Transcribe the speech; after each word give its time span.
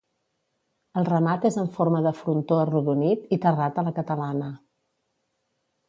El 1.01 1.05
remat 1.09 1.45
és 1.51 1.59
en 1.65 1.69
forma 1.77 2.01
de 2.07 2.15
frontó 2.23 2.59
arrodonit 2.63 3.31
i 3.39 3.43
terrat 3.47 3.79
a 3.83 3.87
la 3.91 3.97
catalana. 4.03 4.53